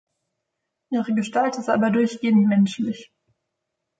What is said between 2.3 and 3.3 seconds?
menschlich.